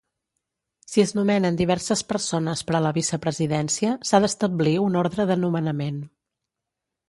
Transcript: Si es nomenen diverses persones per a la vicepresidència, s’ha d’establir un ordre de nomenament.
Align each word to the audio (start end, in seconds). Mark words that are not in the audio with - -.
Si 0.93 1.03
es 1.03 1.11
nomenen 1.17 1.59
diverses 1.59 2.01
persones 2.13 2.65
per 2.71 2.77
a 2.79 2.83
la 2.87 2.93
vicepresidència, 2.97 3.95
s’ha 4.11 4.23
d’establir 4.27 4.77
un 4.89 5.01
ordre 5.07 5.31
de 5.35 5.41
nomenament. 5.47 6.05